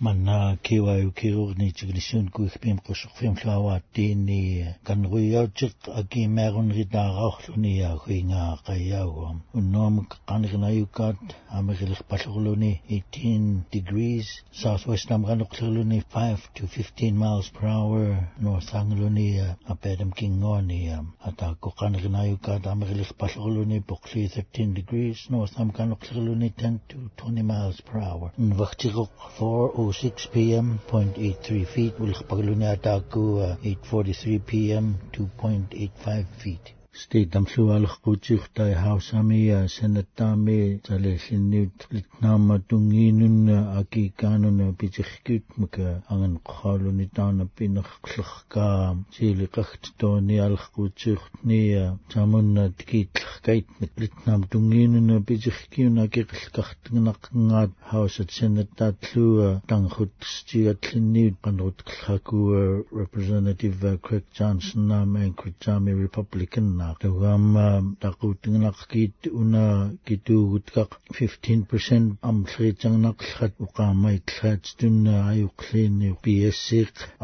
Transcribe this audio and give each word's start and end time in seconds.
manna 0.00 0.56
kiwa 0.62 0.96
yu 0.96 1.10
kiru 1.12 1.54
ni 1.58 1.72
chiglishin 1.72 2.30
ku 2.30 2.44
ikpim 2.48 2.78
kushukfim 2.78 3.34
klawa 3.34 3.80
tini 3.92 4.64
kan 4.82 5.04
ruyaw 5.04 5.46
chik 5.52 5.76
aki 5.92 6.24
meron 6.28 6.72
rita 6.72 7.02
rauxlu 7.12 7.56
ni 7.56 7.78
ya 7.78 7.90
hui 8.00 8.24
nga 8.24 8.56
kayawam 8.64 9.40
unnom 9.52 10.06
kanigna 10.26 10.70
yukat 10.72 11.20
amirilik 11.52 12.00
paluglu 12.08 12.56
ni 12.56 12.80
18 12.88 13.68
degrees 13.72 14.26
southwest 14.52 15.12
amran 15.12 15.42
ukluglu 15.44 15.84
ni 15.84 16.00
5 16.00 16.36
to 16.54 16.64
15 16.64 17.12
miles 17.12 17.52
per 17.52 17.68
hour 17.68 18.24
north 18.40 18.74
anglu 18.74 19.10
ni 19.10 19.36
apedam 19.68 20.12
kingoni 20.16 20.96
ata 21.28 21.54
ku 21.60 21.70
kanigna 21.76 22.24
yukat 22.24 22.66
amirilik 22.66 23.12
ni 23.68 23.78
13 23.84 24.72
degrees 24.72 25.28
north 25.30 25.60
amran 25.60 25.92
ukluglu 25.92 26.32
ni 26.34 26.48
10 26.48 26.78
to 26.88 26.96
20 27.20 27.42
miles 27.42 27.82
per 27.82 28.00
hour. 28.00 28.32
Unvachtiguk 28.38 29.10
4 29.36 29.89
6 29.92 30.26
p.m. 30.32 30.78
0.83 30.92 31.64
feet. 31.66 31.94
Wilkpagluni 32.00 32.66
ataku 32.66 33.20
uh, 33.20 33.54
8.43 33.64 34.40
p.m. 34.40 34.94
2.85 35.12 36.24
feet. 36.38 36.79
State 36.92 37.36
amluallerquutiurtai 37.38 38.72
hausami 38.74 39.38
senattaami 39.74 40.80
talillinniut 40.86 41.86
litnaama 41.94 42.56
tungiinunna 42.68 43.56
akikaanuna 43.80 44.66
pitirkiut 44.80 45.44
maka 45.62 45.86
angan 46.12 46.34
qaaluni 46.50 47.06
taana 47.18 47.46
pinerqlerkaa 47.58 48.96
siiliqartutooni 49.16 50.40
alerquutiurtni 50.46 51.60
tamunna 52.14 52.64
tikiitlerkait 52.78 53.66
litnaama 54.02 54.46
tungiinunna 54.52 55.20
pitirkiuna 55.28 56.08
akiqilkartingnaqngaat 56.08 57.72
hausat 57.92 58.30
senattaatlu 58.38 59.26
tangrut 59.70 60.14
stigatlinniut 60.34 61.36
qanrut 61.44 61.78
qlhaku 61.92 62.38
representative 63.02 63.96
Craig 64.04 64.24
Johnson 64.38 64.88
naam 64.90 65.16
Anchorage 65.24 65.94
Republican 66.06 66.79
na 66.80 66.88
tawam 67.02 67.44
taqutingnaqkiit 68.02 69.18
una 69.40 69.64
kituugutkaq 70.06 70.90
15% 71.18 72.16
amlriitsangnaqlhat 72.30 73.52
uqaamai 73.66 74.16
tlhat 74.30 74.62
tunna 74.80 75.14
ayuqliini 75.32 76.08
PSC 76.22 76.68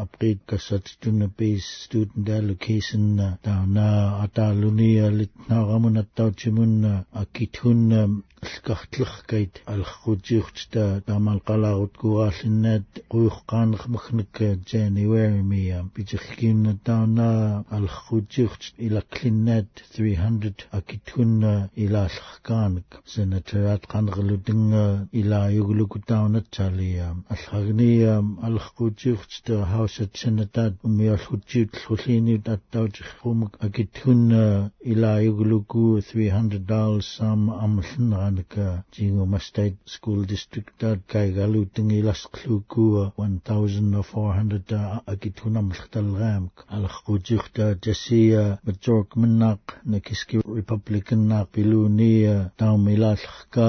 apqiit 0.03 0.39
kassat 0.49 0.85
tunna 1.01 1.27
base 1.37 1.67
student 1.83 2.27
allocation 2.39 3.05
tauna 3.45 3.87
ataaluni 4.25 4.89
litnaaqamunattautsimunna 5.19 6.93
akithunna 7.21 8.01
лкартлеркайт 8.43 9.61
алхрутиуртта 9.65 11.01
таамаалqalaarut 11.07 11.93
кугааллиннаат 12.01 12.87
қуйоққаанермахнак 13.11 14.35
January 14.73 15.41
мия 15.41 15.79
питерлкиунна 15.95 16.77
таана 16.83 17.65
алхрутиурт 17.77 18.73
илаклиннаат 18.77 19.71
300 19.97 20.53
акитхунна 20.71 21.69
илааллеркаанак 21.75 23.01
сенаторат 23.05 23.83
қанерлутинга 23.93 25.07
илааюглуку 25.11 25.99
таунатсалия 25.99 27.15
алхагния 27.29 28.23
алхрутиуртта 28.49 29.65
хаусат 29.65 30.11
сенатат 30.15 30.73
умиалхутиут 30.83 31.71
лхулиниут 31.75 32.47
аттаутихрумак 32.55 33.57
акитхунна 33.65 34.71
илааюглуку 34.81 35.97
300 35.97 36.59
dollars 36.59 37.07
сам 37.17 37.49
амлнера 37.49 38.26
anaka 38.27 38.83
Jingoma 38.93 39.39
State 39.49 39.77
School 39.85 40.25
District 40.31 40.69
ta 40.79 40.89
kaigalu 41.11 41.61
tingi 41.75 41.99
lasqluku 42.07 42.85
1400 43.17 45.01
akitunam 45.13 45.67
khtalgam 45.77 46.43
alkhujikta 46.77 47.65
jasia 47.85 48.43
majork 48.65 49.09
minnak 49.21 49.61
nakiski 49.91 50.37
Republican 50.59 51.21
na 51.31 51.39
piluni 51.53 52.13
taumilalkhka 52.59 53.67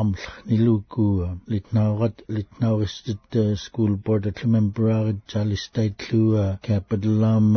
amlkhniluku 0.00 1.08
litnawat 1.52 2.14
litnawistit 2.34 3.32
school 3.64 3.92
board 4.04 4.26
at 4.30 4.44
member 4.44 5.14
Charlie 5.30 5.56
State 5.66 6.00
lu 6.12 6.22
capital 6.66 7.14
lam 7.24 7.48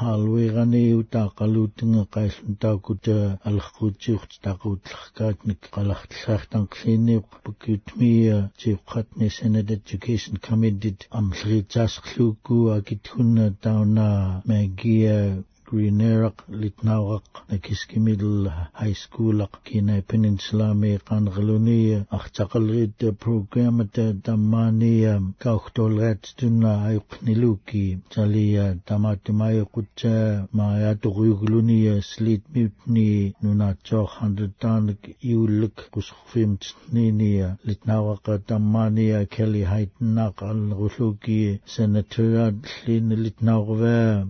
halwegani 0.00 0.84
utaqalutinga 1.00 2.02
qaisluntaakut 2.14 3.04
alkhujikta 3.50 4.38
taqutlakhkaatnik 4.44 5.60
qala 5.74 5.91
аллахтлаартан 5.92 6.66
клиниук 6.68 7.26
пуккутмия 7.44 8.50
тиуққатни 8.60 9.28
Senate 9.38 9.70
Education 9.76 10.34
Committee 10.46 10.96
амлритаасқлууккуа 11.18 12.74
китхунна 12.88 13.46
тауна 13.62 14.42
магия 14.46 15.44
كوينيرق 15.72 16.44
لتناوق 16.48 17.22
نكيسكي 17.52 18.00
ميدل 18.00 18.50
هاي 18.74 18.94
سكولق 18.94 19.60
كينا 19.64 20.02
بننسلا 20.12 20.72
ميقان 20.72 21.28
غلونية 21.28 22.06
اختقل 22.12 22.70
غيد 22.70 23.16
بروغرام 23.22 23.88
دمانية 24.26 25.22
كاوختولغات 25.40 26.26
دنا 26.42 26.86
هاي 26.86 26.96
قنلوكي 27.10 27.98
تاليا 28.10 28.78
دمات 28.90 29.30
ماي 29.30 29.60
قد 29.60 30.46
ما 30.54 30.68
ياتغو 30.82 31.24
يغلونية 31.24 32.00
سليت 32.00 32.42
ميبني 32.54 33.34
نونا 33.42 33.76
تشوخ 33.84 34.22
هندتانك 34.22 35.16
يولك 35.24 35.80
قسخفيم 35.92 36.56
تنينية 36.90 37.56
لتناوق 37.64 38.36
دمانية 38.48 39.22
كالي 39.22 39.64
هاي 39.64 39.88
تناق 40.00 40.44
الغلوكي 40.44 41.58
سنتراد 41.66 42.66
لين 42.88 43.12
لتناوغ 43.12 43.82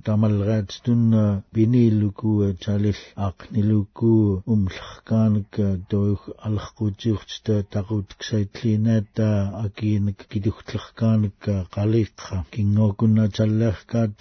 دمال 0.06 0.42
غات 0.42 0.72
دنا 0.86 1.31
talil 2.64 3.00
aqniluku 3.28 4.12
umlhkaanak 4.54 5.54
toih 5.90 6.22
alhquutiurtsta 6.48 7.54
taqutiksaitlinaata 7.74 9.28
akiinak 9.64 10.20
kiduhtlерkaanak 10.32 11.40
qaliqqa 11.74 12.36
kingokunna 12.52 13.24
tallerkaat 13.36 14.18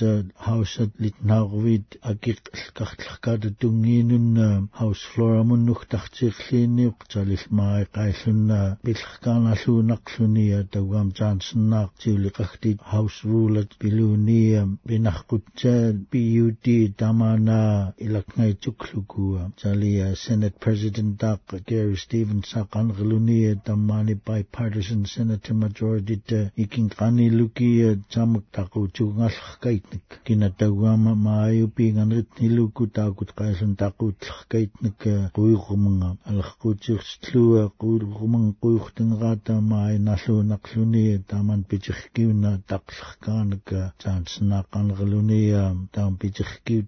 hausat 0.48 0.92
litnaarvit 1.04 1.88
aqiqqartlerkaat 2.12 3.44
tungiinunna 3.62 4.48
house 4.80 5.04
flora 5.12 5.42
munnuhtartiirliiniuq 5.50 6.98
talil 7.14 7.44
maai 7.58 7.86
qaillunna 7.98 8.60
pillerkaanalluunaqluni 8.86 10.46
tawam 10.74 11.08
Johnsonnaaq 11.18 11.92
tiuliqartit 12.02 12.80
house 12.94 13.20
ruler 13.30 13.68
piluunia 13.80 14.62
binarqutsa 14.88 15.76
PUT 16.12 16.66
tamana 17.02 17.94
ilakngai 17.98 18.54
tuklukua 18.64 19.50
talia 19.62 20.16
Senate 20.16 20.58
President 20.60 21.18
Dak 21.20 21.42
Gary 21.68 21.98
Stevens 21.98 22.54
aqanrluni 22.62 23.56
tamani 23.66 24.14
bipartisan 24.26 25.06
senator 25.06 25.56
majority 25.56 26.16
ta 26.30 26.40
ikin 26.64 26.90
qani 26.90 27.26
luki 27.40 27.70
tamak 28.14 28.44
taqu 28.54 28.88
chungalkaitnik 28.96 30.08
kinatawama 30.26 31.16
maayupi 31.16 31.86
nganrit 31.96 32.30
niluku 32.40 32.86
takut 32.94 33.34
qaisan 33.38 33.74
taqu 33.82 34.14
tlkaitnik 34.22 35.02
quyumunga 35.34 36.10
alqutirstlua 36.32 37.64
quyumung 37.80 38.54
quyuhtinrata 38.62 39.56
maay 39.72 39.98
nalu 39.98 40.36
naqluni 40.52 41.06
taman 41.30 41.66
pichikkiuna 41.70 42.52
taqlkaanak 42.70 43.68
taansna 44.02 44.60
qanrluni 44.74 45.42
tam 45.94 46.12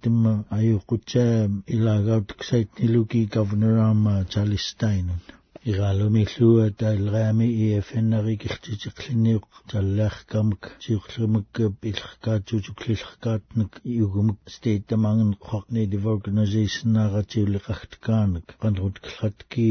tima 0.04 0.34
ayo 0.58 0.78
kutsem 0.90 1.50
ila 1.74 1.94
gau 2.08 2.22
tiksait 2.30 2.70
niluki 2.80 3.22
governor 3.36 3.76
ama 3.92 4.14
Charles 4.32 4.66
Stein. 4.72 5.08
Игаалумиллуа 5.70 6.66
таалгаами 6.82 7.48
иэфэннари 7.64 8.36
килтитиқлинниуқ 8.44 9.46
таллааркамак 9.72 10.64
сиурлумак 10.84 11.52
пилэркаатсутуклилэркаатнак 11.82 13.72
иугумак 14.00 14.40
стейт 14.56 14.84
тамангэн 14.92 15.32
қоқнитив 15.40 16.04
организейшнааратиулеқартикаанак 16.16 18.48
қанрут 18.62 18.96
клхатки 19.06 19.68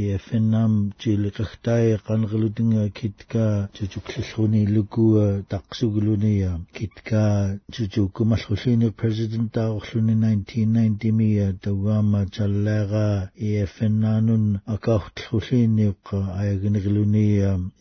иэфэннаам 0.00 0.74
тиулеқартаа 1.00 1.84
қанрелутинга 2.08 2.84
китка 3.00 3.44
тутуклиллруни 3.72 4.62
лукуа 4.74 5.26
тақсугулуния 5.54 6.52
китка 6.76 7.24
тутуккумаллуллини 7.72 8.88
президентааорлуни 9.00 10.12
1990 10.12 11.08
мия 11.18 11.48
тауаама 11.64 12.22
таллаага 12.36 13.08
иэфэннаанун 13.48 14.44
акаа 14.66 15.05
quyurtlulliinniuqqa 15.06 16.18
ayaginiqluni 16.40 17.26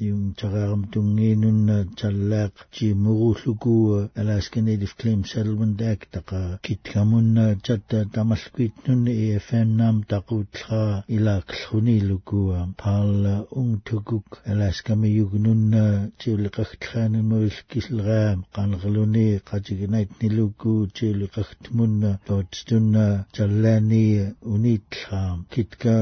yung 0.07 0.25
taqaaqam 0.39 0.81
tungiinunna 0.91 1.77
tallaaq 1.99 2.53
jiimurulluku 2.75 3.75
Alaska 4.15 4.59
Native 4.61 4.93
Claim 4.99 5.21
Settlement 5.25 5.81
Act 5.81 6.11
taqa 6.15 6.59
kitkamunna 6.61 7.45
tatta 7.65 8.05
tamalkuitnunni 8.13 9.11
EFN 9.29 9.67
nam 9.77 10.03
taquutla 10.11 11.03
ilaaqlluniluku 11.15 12.41
paalla 12.81 13.35
ungtukuk 13.61 14.27
Alaska 14.45 14.95
miyugnunna 14.95 15.83
tiuliqaqtlaanunmuilkilraa 16.19 18.29
qanqaluni 18.55 19.27
qatiginait 19.49 20.11
niluku 20.21 20.73
tiuliqaqtmunna 20.97 22.11
toottunna 22.27 23.05
tallaani 23.35 24.05
uniitla 24.53 25.21
kitka 25.53 25.95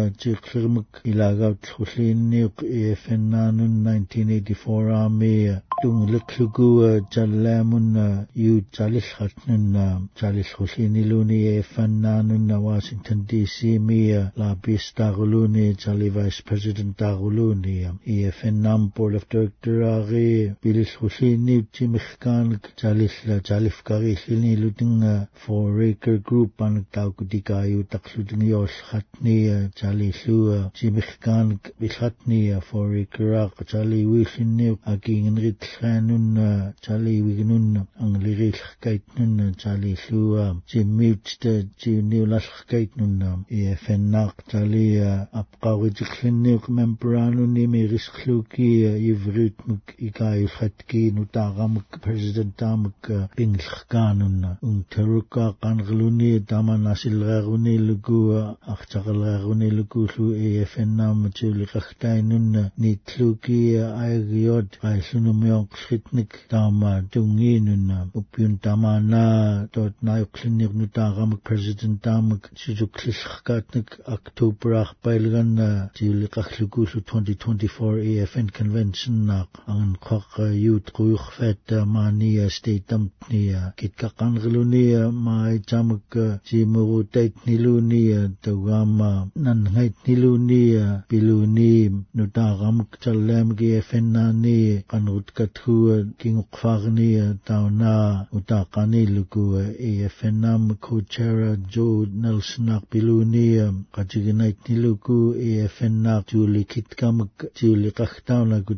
ilaga 1.14 1.50
tchulliniuk 1.66 2.64
efenanun 2.92 3.74
1984 3.88 5.04
army 5.04 5.38
tung 5.82 6.08
luklugua 6.14 6.90
jallamunna 7.14 8.26
yu 8.44 8.54
jalis 8.76 9.08
hatnunna 9.18 9.86
jalis 10.20 10.50
khulliniluni 10.56 11.40
efenanunna 11.60 12.56
Washington 12.70 13.26
DC 13.30 13.78
mia. 13.88 14.32
La 14.36 14.56
bistaguluni 14.56 15.76
jali 15.84 16.10
vice 16.10 16.42
president 16.46 16.98
taguluni 16.98 17.76
efenam 18.06 18.92
board 18.96 19.16
of 19.16 19.28
director 19.30 19.84
ari 19.84 20.56
bilis 20.64 20.96
khullinni 20.98 21.58
jimkhkan 21.76 22.60
jalis 22.82 23.14
la 23.28 23.38
jalif 23.50 23.84
kari 23.84 24.16
khilni 24.16 24.56
lutinga 24.56 25.28
for 25.34 25.72
Raker 25.80 26.18
group 26.18 26.62
an 26.62 26.86
tau 26.92 27.12
kudikayu 27.12 27.84
takludingi 27.92 28.54
os 28.64 28.76
khatni 28.88 29.38
jali 29.76 30.14
lua 30.26 30.72
jim 30.74 31.03
Billkaan 31.04 31.60
Bilhatni 31.82 32.62
for 32.64 32.96
Irak 32.96 33.68
Charlie 33.68 34.06
Wilson 34.06 34.56
New 34.56 34.80
Aging 34.88 35.36
Ritlanun 35.36 36.74
Charlie 36.80 37.22
Wignun 37.22 37.73
rillgait 38.40 39.04
nun 39.18 39.40
yn 39.46 39.54
tali 39.62 39.94
llwam. 40.04 40.62
Si 40.70 40.84
miwt 40.98 41.32
da 41.44 41.54
si 41.82 41.94
niwlallgait 42.10 42.98
nun 43.00 43.18
nam. 43.22 43.40
I 43.58 43.60
e 43.72 43.76
ffennaq 43.82 44.44
tali 44.52 44.86
a 45.02 45.12
apgawyd 45.42 46.02
i 46.04 46.08
chlynnig 46.12 46.68
mewn 46.78 46.96
branwn 47.02 47.54
ni 47.56 47.66
mi 47.74 47.82
risglwgi 47.92 48.70
i 49.10 49.12
fryd 49.24 49.64
mwg 49.68 49.94
i 50.08 50.10
gael 50.20 50.48
chadgi 50.56 51.04
nw 51.16 51.26
dagamwg 51.38 52.00
president 52.06 52.56
damwg 52.62 53.12
binglchgan 53.38 54.24
unna. 54.28 54.54
Ung 54.68 54.84
teruka 54.96 55.50
gan 55.62 55.84
glwni 55.88 56.32
dama 56.54 56.78
nasilgarwni 56.86 57.76
lugu 57.88 58.22
achtaqalgarwni 58.76 59.72
lugu 59.78 60.08
llw 60.14 60.32
e 60.48 60.54
e 60.64 60.66
ffennam 60.72 61.28
tiwli 61.38 61.70
gachdain 61.74 62.34
unna. 62.40 62.66
Ni 62.78 62.96
tlwgi 63.12 63.62
aegiod 63.84 64.80
gael 64.82 65.02
llwnnw 65.10 65.38
mewn 65.44 65.68
chydnig 65.84 66.40
dama 66.52 66.94
dwngi 67.12 67.54
nunna. 67.66 68.00
upyun 68.24 68.58
tama 68.64 69.00
na 69.00 69.24
dort 69.74 69.96
nayo 70.02 70.26
klinik 70.36 70.72
nu 70.80 70.88
tagam 70.88 71.32
president 71.44 72.02
tam 72.02 72.40
chijo 72.56 72.88
klishkatnik 72.96 73.90
october 74.16 74.70
ach 74.84 74.92
bailgan 75.04 75.50
na 75.60 75.70
juli 75.98 76.28
qakhlugu 76.36 76.82
2024 76.86 78.24
AFN 78.24 78.48
convention 78.58 79.16
na 79.28 79.40
an 79.68 79.90
qaq 80.08 80.30
yut 80.66 80.86
quyukh 80.96 81.28
fat 81.36 81.66
mani 81.94 82.32
state 82.50 82.88
tam 82.88 83.04
ni 83.30 83.42
kit 83.78 83.94
ka 84.00 84.10
qan 84.18 84.34
geluni 84.44 84.86
ma 85.26 85.38
jamak 85.70 86.10
jimu 86.48 87.04
tait 87.14 87.34
niluni 87.46 88.04
tawama 88.44 89.12
nan 89.36 89.60
ngait 89.74 89.96
niluni 90.08 90.64
piluni 91.10 91.74
nu 92.16 92.24
tagam 92.38 92.78
challam 93.02 93.48
ge 93.60 93.82
fenna 93.90 94.26
ni 94.44 94.60
qanut 94.92 95.28
kathu 95.38 95.76
king 96.20 96.40
qfarni 96.54 97.10
tawna 97.48 97.94
o 98.36 98.40
ta 98.50 98.60
kane 98.74 99.02
luku 99.16 99.44
e 99.60 99.92
e 100.06 100.10
whenam 100.18 100.64
ko 100.84 101.02
Chara 101.14 101.52
Joe 101.74 102.06
Nelson 102.22 102.70
ak 102.76 102.84
pilu 102.92 103.18
nea. 103.34 103.68
Ni 104.68 104.76
luku 104.84 105.18
e 105.48 105.50
e 105.66 105.68
whenam 105.76 106.24
tiu 106.28 106.44
li 106.54 106.64
kitkam 106.72 107.18
tiu 107.58 107.74
li 107.84 107.92
kaktau 108.00 108.44
na 108.50 108.58
ku 108.68 108.74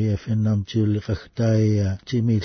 e 0.00 0.02
e 0.14 0.16
whenam 0.22 0.58
tiu 0.68 0.84
li 0.92 1.00
kaktai 1.06 1.66
ti 2.06 2.16
mi 2.26 2.36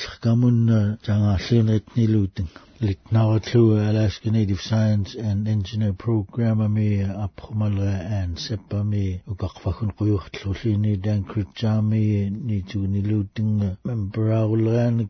ni 1.96 2.06
lutinga. 2.14 2.71
Litnawatlua, 2.82 3.90
Alaska 3.92 4.32
Native 4.32 4.60
Science 4.60 5.14
and 5.14 5.48
Engineer 5.48 5.94
Programmami, 5.94 7.06
Apchumala 7.06 8.10
and 8.12 8.36
Sepami, 8.38 9.22
Ukakfakun 9.30 9.96
Kuyuchtlulini, 9.96 11.00
Dan 11.00 11.24
Kritjami, 11.24 12.32
Nitu 12.32 12.88
Niluting, 12.88 13.78
Membraulank, 13.86 15.10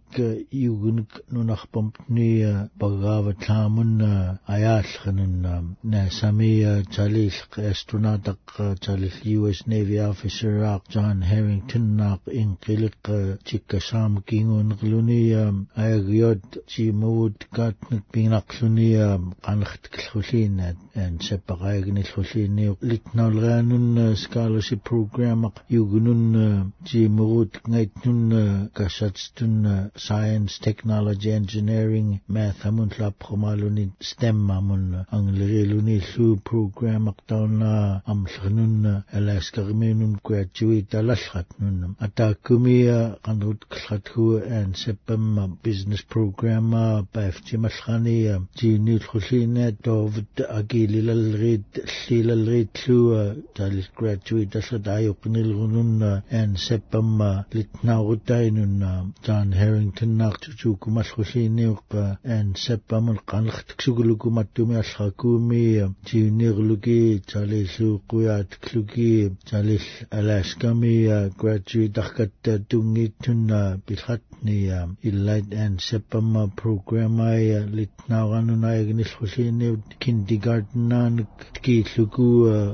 Yugunik 0.52 1.22
Nunachpampni, 1.32 2.70
Bagavatamun, 2.78 4.38
Ayathanun, 4.50 5.78
Nasami, 5.86 6.86
Chalil, 6.92 7.32
Estunatak, 7.56 8.82
Chalil 8.82 9.14
US 9.24 9.66
Navy 9.66 9.98
Officer, 9.98 10.82
John 10.90 11.22
Harrington, 11.22 11.98
Inkilik, 12.28 13.40
Chikasam 13.46 14.26
Kingun 14.26 14.74
Gluni, 14.74 15.32
Ayagyot, 15.78 16.68
Chimud, 16.68 17.36
таатнат 17.62 18.04
пигинарлуниа 18.14 19.08
канахтикаллхулиина 19.46 20.68
аан 20.96 21.14
саппакаагниллхуллиини 21.28 22.66
литнолгаанун 22.90 24.16
scholarship 24.24 24.82
program 24.90 25.42
югнун 25.70 26.74
тимурут 26.88 27.54
гайтнун 27.74 28.70
кассатстун 28.74 29.92
science 30.08 30.54
technology 30.68 31.32
engineering 31.42 32.10
math 32.28 32.62
амун 32.70 32.90
лапхомалуни 33.00 33.92
STEM 34.10 34.40
амун 34.58 35.06
англерилуни 35.18 36.02
ллу 36.16 36.40
program 36.50 37.10
артаана 37.14 38.02
амлхнун 38.06 39.04
аласкармиунун 39.18 40.20
graduate 40.28 40.96
алалхат 41.02 41.48
нуннам 41.60 41.96
атааккумиа 42.00 43.18
канрут 43.26 43.66
калхатху 43.66 44.26
аан 44.38 44.74
саппамма 44.74 45.46
business 45.64 46.02
program 46.14 46.66
by 47.14 47.26
تمسخانية 47.52 48.42
تيني 48.58 49.00
تخسينا 49.00 49.70
توفد 49.84 50.26
أقيل 50.40 50.92
للغيد 51.08 51.64
سيل 52.08 52.28
للغيد 52.28 52.68
سوى 52.86 53.36
تاليس 53.56 53.88
جراتوي 54.02 54.46
تسد 54.46 54.90
عيقن 54.90 55.36
الغنون 55.36 56.04
أن 56.40 56.54
سبما 56.56 57.44
لتناغ 57.56 58.12
الدينون 58.14 59.12
تان 59.24 59.54
هيرينغتون 59.54 60.10
ناق 60.18 60.38
تتوكو 60.38 60.92
مسخسيني 60.92 61.68
وقا 61.68 62.18
أن 62.26 62.54
سبما 62.56 63.12
القنخ 63.12 63.64
تكسوكلوكو 63.64 64.30
ماتومي 64.30 64.80
أسخاكومي 64.80 65.94
تيني 66.06 66.50
غلوكي 66.50 67.20
تاليسو 67.20 68.00
قويات 68.10 68.54
كلوكي 68.64 69.32
تاليس 69.46 69.88
ألاسكامي 70.14 71.30
جراتوي 71.40 71.88
تخكت 71.88 72.50
تونغي 72.70 73.12
تنا 73.24 73.80
بلخطني 73.88 74.62
إلايد 75.06 75.54
أن 75.54 75.78
سبما 75.80 76.50
بروغرامي 76.58 77.41
саппамма 77.42 77.42
программай 77.42 77.76
litnaaranunaayagnillulliinniut 77.78 79.84
kindergartenaanik 80.00 81.28
kiilluku 81.62 82.28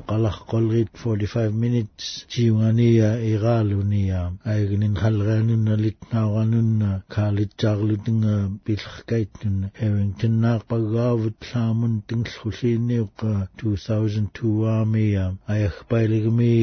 qalaqqolrit 0.09 0.89
45 1.03 1.51
minutes 1.63 2.25
tiungania 2.33 3.09
iraalunia 3.33 4.21
ayagnin 4.45 4.95
khalraanunna 5.01 5.73
litnaaranunna 5.85 6.89
kaalitsaarlutinga 7.15 8.35
pillerkaitnunna 8.65 9.67
Harrington-naaqpagaavut 9.79 11.39
laamun 11.51 11.93
tingllulliinniuqa 12.07 13.31
2002 13.63 14.67
aamia 14.75 15.25
ayagpailigmi 15.53 16.53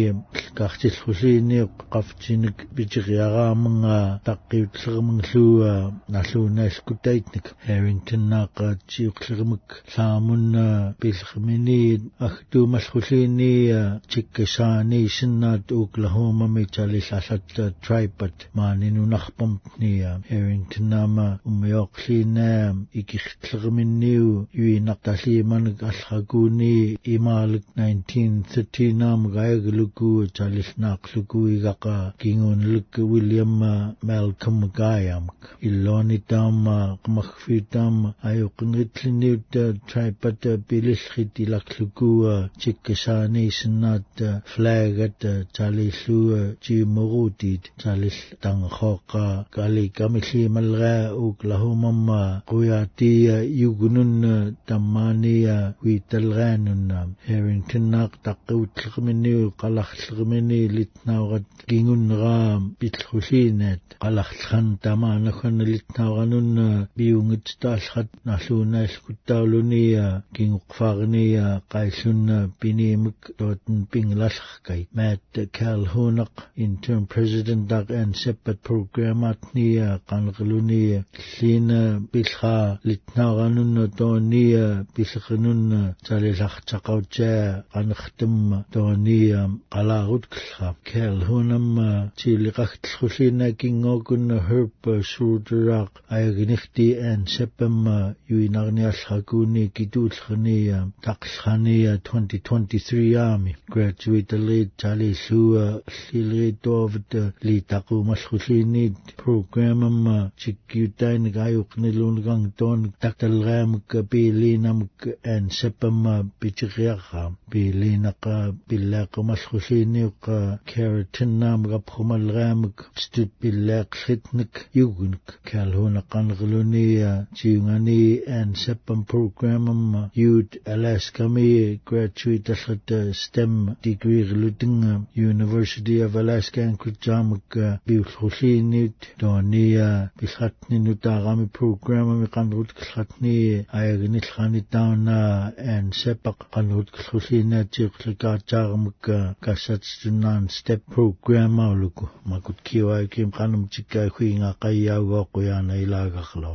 qartillulliinniuq 0.59 1.75
qaftinik 1.95 2.59
piteriaraamanga 2.77 3.99
taqqiutlermungluua 4.29 5.73
nalluunaalkutaitnik 6.15 7.47
Harrington 7.69 7.94
тиннаақаатсиуклеримик 8.07 9.67
саамуннаа 9.95 10.95
пилхминиит 11.01 12.03
ахтуумалхуллиинния 12.27 14.01
тиккисаани 14.11 15.09
синнаат 15.17 15.67
уклахомами 15.73 16.65
талиллаллатта 16.75 17.75
трайпат 17.85 18.37
маанинунарпам 18.59 19.53
ния 19.79 20.13
эрин 20.37 20.65
тиннаама 20.73 21.41
уммиоқлиинаа 21.49 22.77
икихтлериминниу 23.01 24.49
юинарталлииманак 24.53 25.79
аллрагууни 25.91 26.99
имаалик 27.15 27.65
1930 27.77 28.93
наам 29.03 29.23
гаяглугуу 29.37 30.27
талилнаақлугуигақа 30.39 32.15
igaqa 32.31 33.03
уильям 33.11 33.55
William 33.61 34.71
гаямк 34.77 35.57
иллони 35.61 36.19
таама 36.19 36.99
қмахфит 37.05 37.74
таама 37.75 38.15
аюқинритлиниут 38.31 39.51
трайпат 39.89 40.43
пилиллхит 40.69 41.33
иларлукуа 41.45 42.35
тиккасаани 42.61 43.51
синнаат 43.59 44.15
флагат 44.53 45.21
талиллуа 45.57 46.43
тииммерутит 46.65 47.65
талил 47.83 48.19
тангахооqa 48.43 49.47
кали 49.57 49.89
камиллиималгаа 49.99 51.15
уклахумамма 51.27 52.43
куяатия 52.51 53.37
югунун 53.69 54.57
таммаания 54.69 55.75
уиталгаанунна 55.85 57.01
Harrington-наақ 57.29 58.13
таққиутлеқиминниу 58.27 59.53
қаларлеқимини 59.61 60.61
литнаурат 60.77 61.49
кингуннераам 61.69 62.77
пиллхулиинат 62.79 63.83
қаларлхан 64.03 64.67
тамаанахана 64.85 65.65
литнауранунна 65.65 66.89
биунгит 66.97 67.49
таалхат 67.64 68.10
нарлуунаалкуттаулуния 68.26 70.24
кингуқфаарния 70.36 71.62
қайлунна 71.74 72.50
пиниимик 72.60 73.32
тоотен 73.38 73.86
пинглалларкай 73.92 74.88
маат 74.98 75.22
калхунақ 75.58 76.34
interim 76.66 77.06
president 77.14 77.64
даг 77.68 77.90
ан 77.92 78.14
сеппат 78.14 78.58
программатния 78.62 80.00
қанеқлуния 80.10 81.06
лина 81.42 82.02
билха 82.14 82.80
литнауранунна 82.86 83.86
тоония 84.00 84.86
пиллеқинунна 84.96 85.96
талилартақаутаа 86.08 87.64
qanертамма 87.74 88.66
тоония 88.72 89.42
қалаарутклха 89.74 90.76
калхунамма 90.92 92.12
тилиқартиллулина 92.20 93.48
кингоокунна 93.62 94.38
herb 94.50 94.84
шуудераақ 95.12 95.92
аягинихти 96.16 96.88
ан 97.12 97.22
pema 97.59 98.15
yuinarniallhakuni 98.31 99.65
kitulkhaniya 99.77 100.79
taqlhaniya 101.07 101.93
2023 102.09 103.17
ami 103.35 103.53
graduate 103.75 104.39
lead 104.47 104.71
tali 104.81 105.11
suwa 105.15 105.65
lilritovta 106.13 107.23
li 107.47 107.57
taqumalkhullinit 107.71 108.97
programma 109.23 110.17
chikyutain 110.41 111.25
gayuqnilungang 111.37 112.47
ton 112.59 112.81
taqtalgaamak 113.03 113.91
piilinamak 114.11 114.99
an 115.35 115.45
sepama 115.59 116.15
pichiqiaqa 116.41 117.23
piilinaqa 117.51 118.37
pillaaqamalkhullinioqa 118.69 120.39
keratinnaamga 120.71 121.79
phumalgaamak 121.89 122.77
stut 123.03 123.31
pillaaqlhitnak 123.41 124.53
yugunak 124.79 125.27
kalhunaqanqluniya 125.49 127.13
singani 127.45 128.23
and 128.27 128.57
sepam 128.57 129.07
program 129.07 130.11
yud 130.17 130.57
Alaska 130.67 131.29
me 131.29 131.79
graduate 131.85 132.49
at 132.49 133.15
STEM 133.15 133.77
degree 133.83 134.25
luting 134.25 135.07
University 135.13 136.01
of 136.01 136.15
Alaska 136.15 136.63
Anchorage 136.63 137.01
jamak 137.07 137.81
biulhulinit 137.87 138.95
donia 139.19 140.11
bilhatni 140.19 140.79
nutagami 140.87 141.47
program 141.53 142.07
mi 142.21 142.29
qanrut 142.37 142.71
khatni 142.89 143.67
ayagni 143.81 144.21
khani 144.31 144.63
tauna 144.73 145.53
and 145.59 145.93
sepak 145.93 146.39
qanrut 146.55 146.89
khulina 147.03 147.61
tiqlikaataarmak 147.75 149.05
kassatstunaan 149.45 150.49
step 150.49 150.81
program 150.95 151.61
auluku 151.61 152.09
makut 152.31 152.59
kiwa 152.67 152.97
kim 153.13 153.31
qanum 153.39 153.69
chikka 153.69 154.09
khuinga 154.15 154.51
qayyaagoqu 154.63 155.39
yaana 155.51 155.75
ilaagaqlo 155.85 156.53